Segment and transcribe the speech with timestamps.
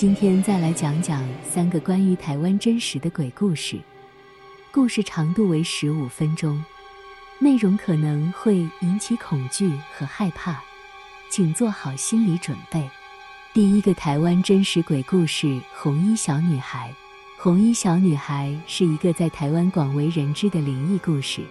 [0.00, 3.78] 今天再来讲讲三个关于台湾真实的鬼故事，
[4.72, 6.64] 故事长度为十五分钟，
[7.38, 10.58] 内容可能会引起恐惧和害怕，
[11.28, 12.88] 请做好心理准备。
[13.52, 16.90] 第一个台湾真实鬼故事：红衣小女孩。
[17.36, 21.42] 红衣小女孩是一个在台湾广为人知的灵异故事。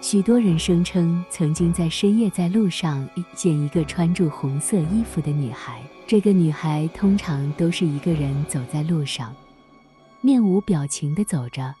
[0.00, 5.82] 许多人声称曾经在深夜在路上遇见一个穿着红色衣服的女孩。
[6.06, 9.34] 这个女孩通常都是一个人走在路上，
[10.20, 11.74] 面无表情地走着，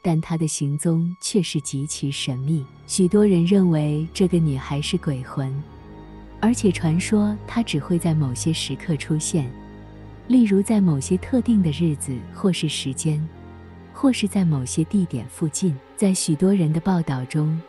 [0.00, 2.64] 但她的行踪却是极其神秘。
[2.86, 5.52] 许多人认为这个女孩是鬼魂，
[6.40, 9.50] 而且传说她只会在某些时刻出现，
[10.28, 13.28] 例如在某些特定的日子或是时间。
[14.00, 17.60] 或是在某些地点附近，在许多人的报道中，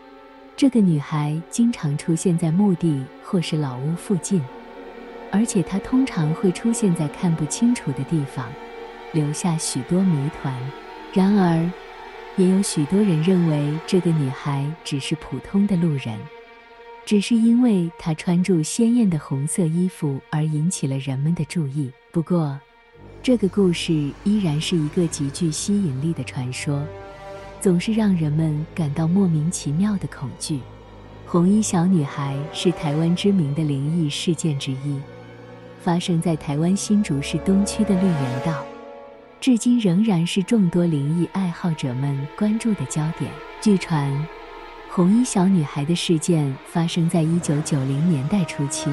[0.56, 4.40] 这个女孩经常出现在墓地或是老屋附近，
[5.32, 8.48] 而且她通常会出现在看不清楚的地方，
[9.14, 10.54] 留下许多谜团。
[11.12, 11.68] 然而，
[12.38, 16.16] 也有许多人认为这个女孩只是普通的路人，
[17.08, 21.92] 只是因为她穿着鲜艳的红色衣服而引起了人们的注意。
[22.12, 22.60] 不过，
[23.24, 23.92] 这个故事
[24.24, 26.86] 依然是一个极具吸引力的传说，
[27.62, 30.60] 总是让人们感到莫名其妙的恐惧。
[31.26, 35.00] 红衣小女孩是台湾知名的灵异事件之一，
[35.82, 38.64] 发生在台湾新竹市东区的绿园道，
[39.40, 43.30] 至今仍然是众多灵异爱好者们关注的焦点。
[43.62, 44.28] 据传，
[44.90, 48.90] 红衣小女孩的事件发生在一九九零年代初期。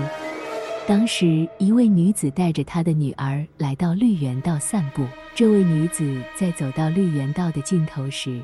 [0.87, 5.05] 当时，一位女子带着她的女儿来到绿园道散步。
[5.35, 8.41] 这位女子在走到绿园道的尽头时，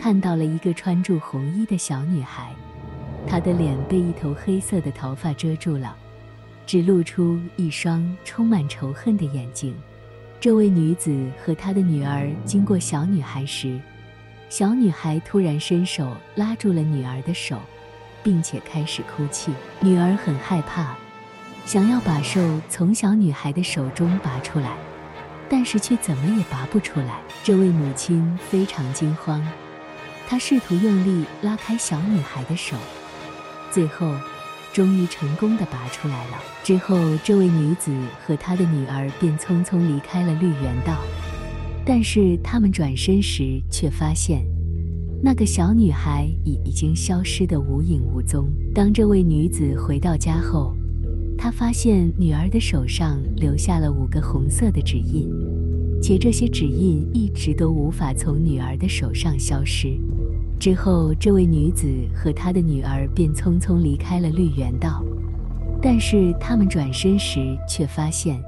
[0.00, 2.54] 看到了一个穿着红衣的小女孩，
[3.26, 5.94] 她的脸被一头黑色的头发遮住了，
[6.64, 9.74] 只露出一双充满仇恨的眼睛。
[10.40, 13.78] 这位女子和她的女儿经过小女孩时，
[14.48, 17.58] 小女孩突然伸手拉住了女儿的手，
[18.22, 19.52] 并且开始哭泣。
[19.80, 20.96] 女儿很害怕。
[21.66, 22.40] 想要把手
[22.70, 24.74] 从小女孩的手中拔出来，
[25.46, 27.20] 但是却怎么也拔不出来。
[27.44, 29.46] 这位母亲非常惊慌，
[30.30, 32.76] 他试图用力拉开小女孩的手，
[33.72, 34.14] 最后
[34.72, 36.38] 终于成功地拔出来了。
[36.62, 37.92] 之后，这位女子
[38.24, 40.98] 和她的女儿便匆匆离开了绿园道。
[41.84, 44.46] 但是他们转身时，却发现
[45.20, 48.48] 那个小女孩已已经消失得无影无踪。
[48.72, 50.76] 当这位女子回到家后，
[51.36, 55.28] 她发现女儿的手上留下了五个红色的指印，
[56.00, 59.98] 且这些指印一直都无法从女儿的手上消失。
[60.60, 65.02] 之后，这位女子和她的女儿便匆匆离开了绿园道。
[65.80, 68.38] 但是，他们转身时却发现，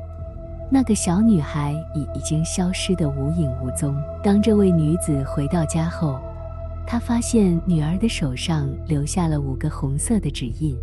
[0.71, 3.97] 那个小女孩已已经消失得无影无踪。
[4.23, 6.21] 当这位女子回到家后，
[6.87, 10.77] 她发现女儿的手上留下了五个红色的指印。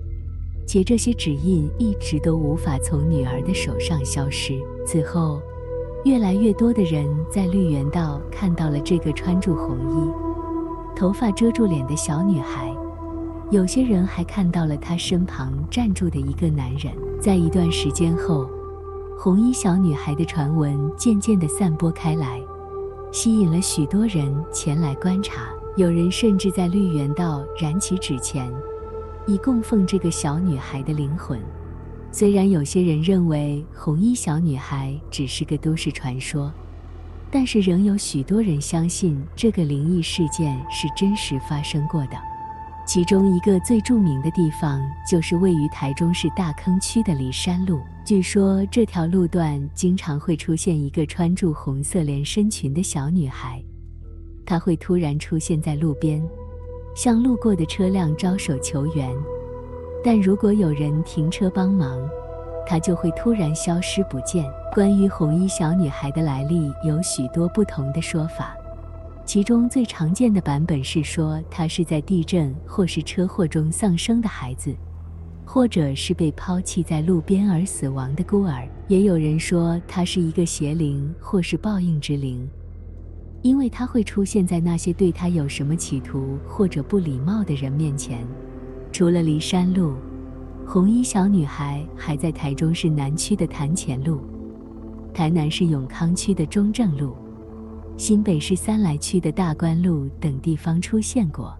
[0.65, 4.53] 且这些指印一直都无法从女儿的手上消失。
[4.83, 5.39] 此后，
[6.05, 10.11] 越来越多的人在绿园道看到了这个穿着红衣、
[10.99, 12.75] 头发遮住脸的小女孩。
[13.51, 16.91] 有些人还看到了她身旁站住的一个男人。
[17.21, 18.49] 在一段时间后，
[19.17, 22.41] 红衣小女孩的传闻渐渐地散播开来，
[23.13, 25.47] 吸引了许多人前来观察。
[25.77, 28.51] 有人甚至在绿园道燃起纸钱。
[29.25, 31.39] 以供奉这个小女孩的灵魂。
[32.11, 36.51] 虽然有些人认为红衣小女孩只是个都市传说，
[37.31, 42.17] 但是仍有许多人相信这个灵异事件是真实发生过的。
[42.85, 47.79] 其中一个最著名的地方就是位于台中市大坑区的梨山路。
[48.03, 53.63] 据说这条路段经常会出现一个穿着红色连身裙的小女孩，
[54.43, 56.19] 她会突然出现在路边。
[56.95, 59.07] 向路过的车辆招手求援，
[60.03, 61.95] 但如果有人停车帮忙，
[62.69, 64.45] 她就会突然消失不见。
[64.75, 68.55] 关于红衣小女孩的来历，有许多不同的说法，
[69.25, 74.71] 其中最常见的版本是说她是在地震或是车祸中丧生的孩子，
[75.43, 78.69] 或者是被抛弃在路边而死亡的孤儿。
[78.87, 82.47] 也有人说她是一个邪灵或是报应之灵。
[83.41, 88.27] 因为他会出现在那些对他有什么企图或者不礼貌的人面前。
[88.91, 89.95] 除了离山路，
[90.71, 94.21] 红衣小女孩还在台中市南区的潭前路、
[95.11, 97.15] 台南市永康区的中正路、
[97.97, 101.57] 新北市三来区的大观路等地方出现过。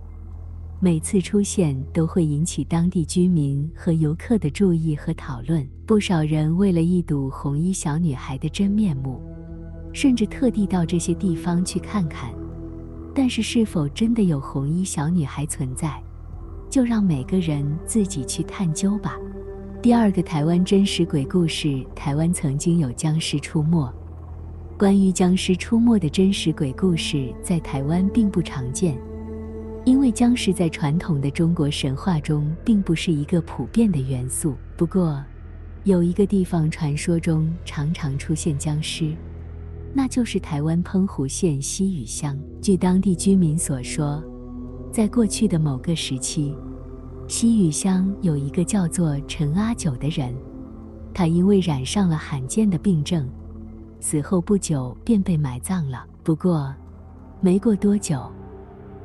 [0.80, 5.68] 每次出现都会引起当地居民和游客的注意和讨论。
[5.88, 9.20] 不少人为了一睹红衣小女孩的真面目，
[9.92, 12.32] 甚至特地到这些地方去看看。
[13.16, 16.00] 但是，是否真的有红衣小女孩存在，
[16.70, 19.18] 就让每个人自己去探究吧。
[19.82, 23.92] 第二个台湾真实鬼故事：台湾曾经有僵尸出没。
[24.78, 28.98] 关于僵尸出没的真实鬼故事，在台湾并不常见，
[29.84, 34.56] 因为僵尸在传统的中国神话中并不是一个普遍的元素。
[34.78, 35.22] 不过，
[35.86, 39.14] 有一个地方传说中常常出现僵尸，
[39.94, 42.38] 那就是台湾澎湖县西屿乡。
[42.62, 44.24] 据当地居民所说，
[44.92, 46.56] 在过去的某个时期，
[47.28, 50.36] 西屿乡有一个叫做陈阿九的人，
[51.14, 53.30] 他因为染上了罕见的病症。
[54.00, 56.06] 死后不久便被埋葬了。
[56.24, 56.74] 不过，
[57.40, 58.32] 没过多久，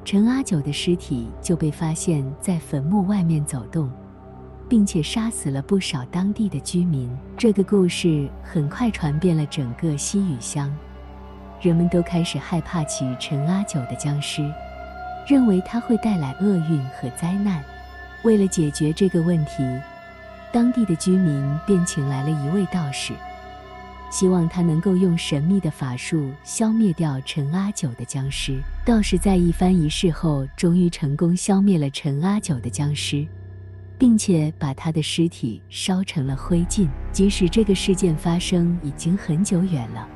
[0.05, 3.91] 陈阿九的尸体就被发现在坟墓外面走动，
[4.69, 7.11] 并且杀死了不少当地的居民。
[7.37, 10.75] 这个故事很快传遍了整个西屿乡，
[11.61, 14.51] 人们都开始害怕起陈阿九的僵尸，
[15.27, 17.63] 认为他会带来厄运和灾难。
[18.23, 19.63] 为了解决这个问题，
[20.53, 23.13] 当地的居民便请来了一位道士。
[24.11, 28.63] 希望他能够用神秘的法术消灭掉陈阿九的僵尸。
[28.85, 33.27] 道士在一番仪式后，终于成功消灭了陈阿九的僵尸，
[33.99, 36.89] 并且把他的尸体烧成了灰烬。
[37.11, 40.09] 即使这个事件发生已经很久远了，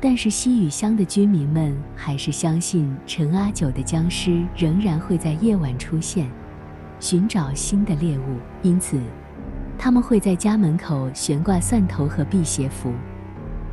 [0.00, 6.30] 但是西屿乡的居民们还是相信陈阿九的僵尸仍然会在夜晚出现，
[7.00, 8.38] 寻找新的猎物。
[8.62, 9.00] 因此，
[9.78, 12.92] 他们会在家门口悬挂蒜头和辟邪符。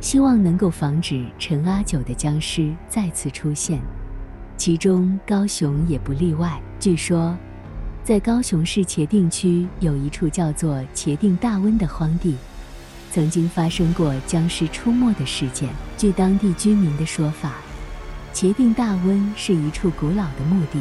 [0.00, 3.80] 希望能够防止陈阿九的僵尸再次出现，
[4.56, 6.60] 其中高雄也不例外。
[6.78, 7.34] 据说，
[8.02, 12.36] 在高雄市茄萣区有一处叫做茄萣大温的荒地，
[13.14, 15.68] 曾经发生过僵尸出没的事件。
[15.96, 17.52] 据当地居民的说法，
[18.34, 20.80] 茄萣大温是一处古老的墓地，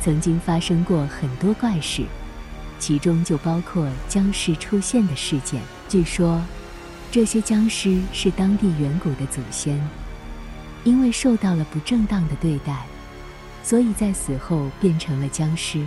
[0.00, 2.04] 曾经发生过很多怪事，
[2.78, 5.60] 其中就包括僵尸出现的事件。
[5.90, 6.40] 据说。
[7.08, 9.80] 这些僵尸是当地远古的祖先，
[10.84, 12.84] 因为受到了不正当的对待，
[13.62, 15.82] 所以在死后变成了僵尸，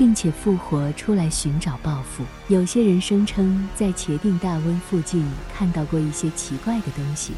[0.00, 2.24] 并且复活出来寻找报复。
[2.48, 5.22] 有些人声称在茄定大温附近
[5.54, 7.34] 看到过一些奇怪的东西，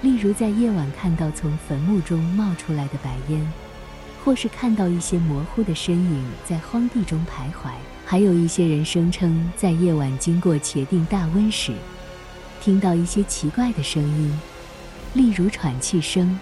[0.00, 3.46] 例如在夜晚看到从坟墓中冒出来的白烟，
[4.24, 7.70] 或是看到一些模糊的身影在荒地中徘徊。
[8.06, 11.74] 还有一些人声称在夜晚经过茄定大温时，
[12.62, 14.40] 听到一些奇怪的声音，
[15.12, 16.40] 例如喘气声、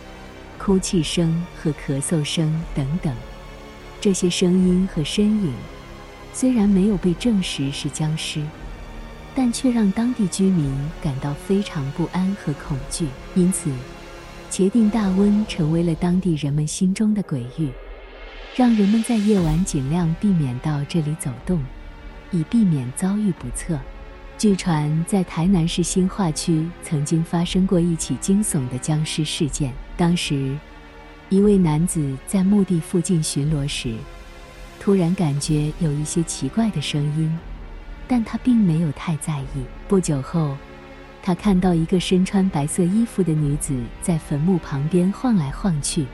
[0.59, 3.13] 哭泣声和咳嗽声等等。
[4.05, 5.51] 这些声音和身影
[6.35, 8.45] 虽然没有被证实是僵尸，
[9.35, 10.71] 但却让当地居民
[11.03, 13.06] 感到非常不安和恐惧。
[13.35, 13.71] 因此，
[14.51, 17.71] 茄萣大温成为了当地人们心中的鬼域，
[18.55, 21.62] 让人们在夜晚尽量避免到这里走动，
[22.31, 23.81] 以避免遭遇不测。
[24.37, 29.73] 据传，在台南市新化区曾经发生过一起惊悚的僵尸事件。
[29.97, 30.55] 当时，
[31.31, 33.94] 一位男子在墓地附近巡逻时，
[34.79, 37.37] 突然感觉有一些奇怪的声音，
[38.06, 39.65] 但他并没有太在意。
[39.88, 40.56] 不久后，
[41.23, 46.07] 他看到一个身穿白色衣服的女子在坟墓旁边晃来晃去，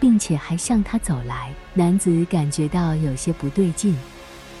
[0.00, 1.52] 并且还向他走来。
[1.72, 3.96] 男子感觉到有些不对劲，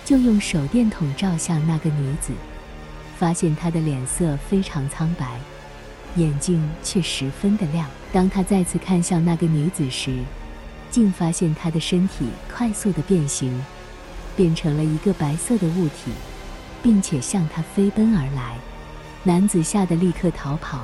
[0.04, 2.32] 就用手电筒照向那个女子。
[3.16, 5.38] 发现她的脸色非常苍白，
[6.16, 7.88] 眼睛却十分的亮。
[8.12, 10.18] 当他再次看向那个女子时，
[10.90, 13.64] 竟发现她的身体快速的变形，
[14.36, 16.10] 变成了一个白色的物体，
[16.82, 18.56] 并且向他飞奔而来。
[19.22, 20.80] 男子吓得立刻逃跑，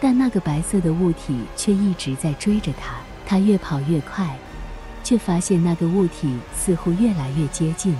[0.00, 2.96] 但那个白色的物体却一直在追着他。
[3.24, 4.36] 他越跑越快，
[5.02, 7.96] 却发现那个物体似乎越来越接近，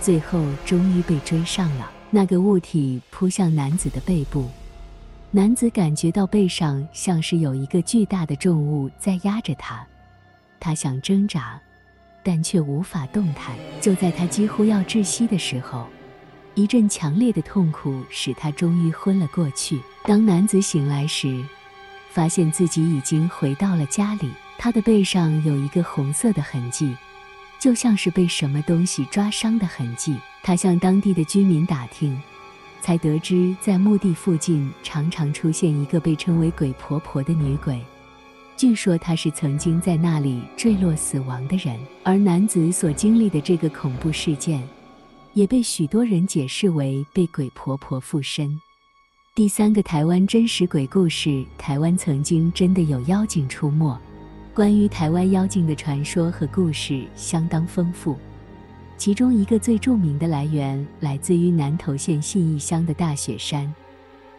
[0.00, 1.88] 最后终于被追上了。
[2.10, 4.50] 那个物体扑向男子的背部，
[5.30, 9.86] 男子感觉到背上像是有一个巨大的重物在压着他，
[10.58, 11.60] 他想挣扎，
[12.22, 13.54] 但却无法动弹。
[13.78, 15.86] 就在他几乎要窒息的时候，
[16.54, 19.78] 一阵强烈的痛苦使他终于昏了过去。
[20.04, 21.44] 当男子醒来时，
[22.10, 26.96] 发现自己已经回到了家里，他的背上有一个红色的痕迹。
[27.58, 30.16] 就像是被什么东西抓伤的痕迹。
[30.42, 32.18] 他向当地的居民打听，
[32.80, 37.80] 才得知在墓地附近常常出现一个被称为“鬼婆婆”的女鬼，
[38.56, 44.62] 据说她是曾经在那里坠落死亡的人，而男子所经历的这个恐怖事件，
[45.34, 48.58] 也被许多人解释为被鬼婆婆附身。
[49.34, 53.96] 第三个台湾真实鬼故事：台湾曾经真的有妖精出没。
[54.52, 58.18] 关于台湾妖精的传说和故事相当丰富，
[58.98, 63.72] 其中一个最著名的来源来自于南投县信义乡的大雪山。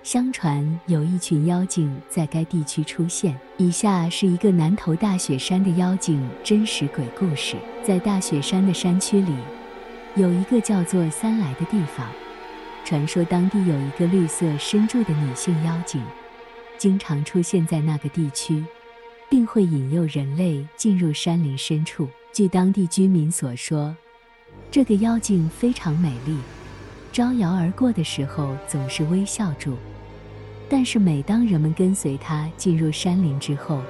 [0.03, 3.39] 相传有一群妖精在该地区出现。
[3.55, 7.55] 以下是一个南投大雪山的妖精真实鬼故事。
[7.85, 9.33] 在大雪山的山区里，
[10.15, 12.05] 有一个叫做三来的地方。
[12.83, 16.03] 传说当地有一个绿色身着的女性妖精，
[16.77, 18.61] 经常出现在那个地区，
[19.29, 22.09] 并会引诱人类进入山林深处。
[22.33, 23.95] 据当地居民所说，
[24.71, 26.38] 这个妖精非常美丽，
[27.11, 29.75] 招摇而过的时候总是微笑住。
[30.69, 33.81] 但是每当人们跟随他进入山林之后，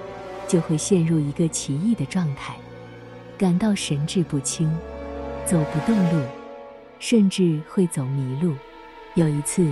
[0.48, 2.56] 就会陷入一个奇异的状态，
[3.38, 4.74] 感到神志不清，
[5.46, 6.26] 走不动路，
[6.98, 8.56] 甚至会走迷路。
[9.16, 9.70] 有一次，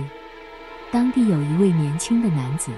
[0.92, 2.70] 当地有一位年轻的男子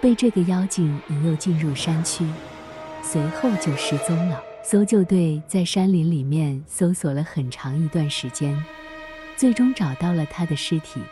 [0.00, 2.26] 被这个妖精引诱进入山区，
[3.00, 4.42] 随后就失踪了。
[4.66, 8.56] 搜救队在山林里面搜索了很长一段时间，
[9.36, 11.02] 最终找到了他的尸体。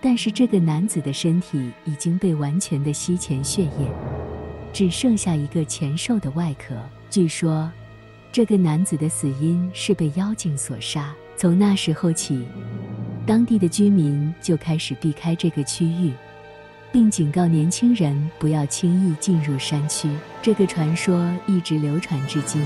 [0.00, 3.92] 但是这个男子的身体已经被完全的吸前血液，
[4.72, 6.76] 只剩下一个前瘦的外壳。
[7.10, 7.68] 据说，
[8.30, 11.12] 这个男子的死因是被妖精所杀。
[11.36, 12.46] 从那时候起，
[13.26, 16.12] 当地的居民就开始避开这个区域，
[16.92, 20.10] 并警告年轻人不要轻易进入山区。
[20.42, 22.64] 这个传说一直流传至今，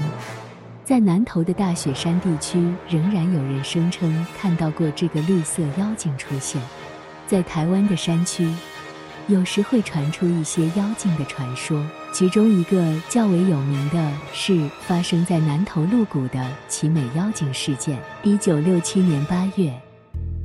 [0.84, 6.60] 在南投的大雪山地区，仍然有人声称看到过这个绿色妖精出现。
[7.26, 8.46] 在台湾的山区，
[9.28, 17.98] 有时会传出一些妖精的传说，其中一个较为有名的是发生在南投鹿谷的奇美妖精事件。
[18.22, 19.72] 一九六七年八月，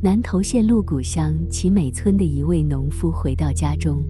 [0.02, 4.02] 南投县鹿谷乡奇美村的一位农夫回到家中，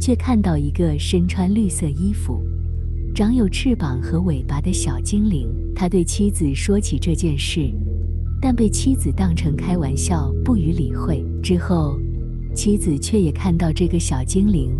[0.00, 2.42] 却看到一个身穿绿色衣服、
[3.14, 5.48] 长有翅膀和尾巴的小精灵。
[5.72, 7.72] 他对妻子说起这件事。
[8.42, 11.24] 但被妻子当成开玩笑，不予理会。
[11.42, 11.96] 之后，
[12.54, 14.72] 妻子却也看到这个小精灵，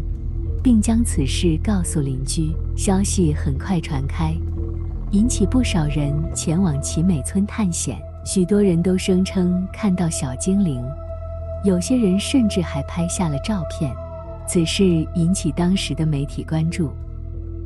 [0.65, 2.51] 并将此事告诉邻居。
[2.75, 4.35] 消息很快传开，
[5.13, 8.01] 引起不少人前往奇美村探险。
[8.25, 10.85] 许多人都声称看到小精灵，
[11.65, 13.93] 有些人甚至还拍下了照片。
[14.47, 14.85] 此事
[15.15, 16.91] 引起当时的媒体关注，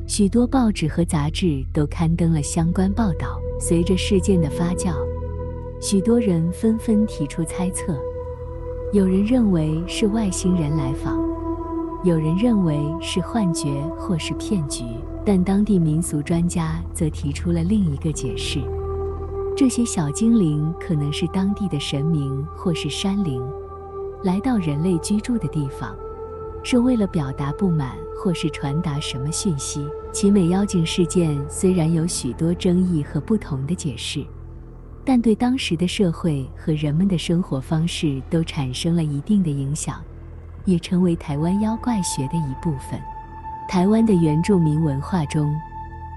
[0.07, 3.39] 许多报纸和杂志都刊登了相关报道。
[3.59, 4.93] 随着事件的发酵，
[5.81, 7.97] 许多人纷纷提出猜测，
[8.93, 11.19] 有人认为是外星人来访，
[12.05, 14.85] 有人认为是幻觉或是骗局，
[15.25, 18.61] 但当地民俗专家则提出了另一个解释：
[19.57, 23.41] 这些小精灵可能是当地的神明或是山灵，
[24.25, 25.95] 来到人类居住的地方，
[26.65, 29.87] 是为了表达不满或是传达什么讯息。
[30.13, 34.27] 奇美妖精事件虽然有许多争议和不同的解释。
[35.05, 40.03] 但对当时的社会和人们的生活方式都产生了一定的影响，
[40.65, 42.99] 也成为台湾妖怪学的一部分。
[43.69, 45.55] 台湾的原住民文化中，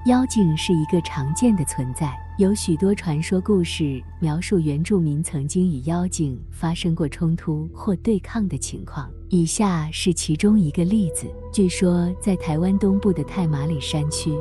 [0.06, 9.10] 妖精是一个常见的存在，有许多传说故事描述原住民曾经与妖精发生过冲突或对抗的情况。
[9.30, 14.32] 以下是其中一个例子：据说在台湾东部的太麻里山区，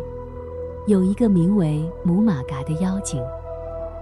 [0.86, 3.18] 有一个名为母马嘎的妖精。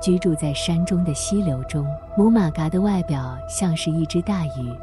[0.02, 1.86] 居住在山中的溪流中，
[2.18, 4.74] 母马嘎的外表像是一只大鱼，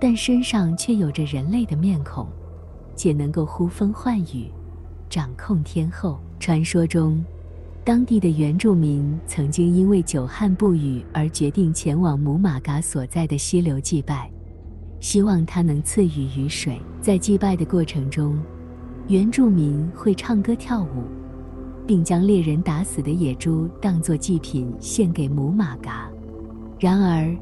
[0.00, 2.28] 但身上却有着人类的面孔，
[2.94, 4.52] 且能够呼风唤雨，
[5.08, 6.20] 掌控天候。
[6.38, 7.22] 传说中，
[7.84, 14.30] 当地的原住民曾经因为久旱不雨而决定前往母马嘎所在的溪流祭拜，
[15.00, 16.80] 希望它能赐予雨水。
[17.00, 18.38] 在祭拜的过程中，
[19.08, 21.04] 原住民会唱歌跳舞。
[21.86, 26.08] 并将猎人打死的野猪当作祭品献给母马嘎。
[26.78, 27.36] 然而，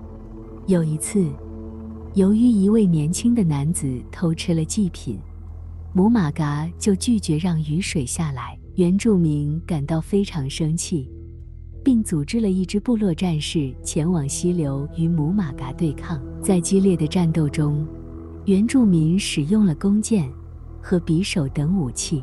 [0.66, 1.26] 有一次，
[2.14, 5.18] 由于一位年轻的男子偷吃了祭品，
[5.92, 8.58] 母马嘎就拒绝让雨水下来。
[8.78, 11.10] 原住民感到非常生气，
[11.82, 16.22] 并组织了一支部落战士前往溪流与母马嘎对抗。
[16.40, 17.84] 在激烈的战斗中，
[18.44, 20.30] 原住民使用了弓箭
[20.80, 22.22] 和匕首等武器。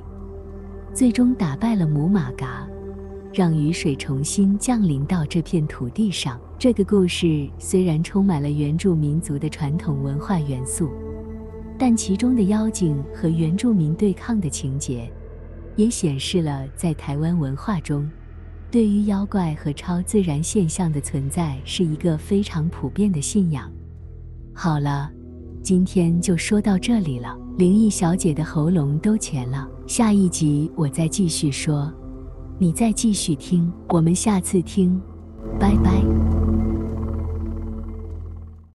[0.94, 2.66] 最终打败了母马嘎，
[3.34, 6.40] 让雨水重新降临到这片土地上。
[6.58, 10.90] 这个故事虽然充满了原住民族的传统文化元素，
[11.78, 15.12] 但其中的妖精和原住民对抗的情节，
[15.76, 18.10] 也显示了在台湾文化中，
[18.72, 23.72] 对于妖怪和超自然现象的存在是一个非常普遍的信仰。
[24.54, 25.12] 好了，
[25.62, 27.38] 今天就说到这里了。
[27.58, 31.90] 灵异小姐的喉咙都干了，下一集我再继续说，
[32.60, 35.02] 你再继续听，我们下次听，
[35.58, 36.65] 拜拜。